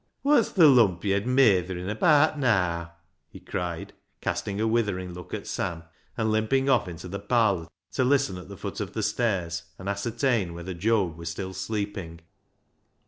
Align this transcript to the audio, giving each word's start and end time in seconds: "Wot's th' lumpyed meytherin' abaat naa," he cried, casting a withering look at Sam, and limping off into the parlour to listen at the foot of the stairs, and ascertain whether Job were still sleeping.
"Wot's 0.23 0.51
th' 0.51 0.57
lumpyed 0.61 1.27
meytherin' 1.27 1.87
abaat 1.87 2.35
naa," 2.39 2.87
he 3.29 3.39
cried, 3.39 3.93
casting 4.19 4.59
a 4.59 4.65
withering 4.67 5.13
look 5.13 5.31
at 5.31 5.45
Sam, 5.45 5.83
and 6.17 6.31
limping 6.31 6.67
off 6.67 6.87
into 6.87 7.07
the 7.07 7.19
parlour 7.19 7.67
to 7.91 8.03
listen 8.03 8.37
at 8.39 8.49
the 8.49 8.57
foot 8.57 8.79
of 8.79 8.93
the 8.93 9.03
stairs, 9.03 9.61
and 9.77 9.87
ascertain 9.87 10.55
whether 10.55 10.73
Job 10.73 11.15
were 11.19 11.25
still 11.25 11.53
sleeping. 11.53 12.21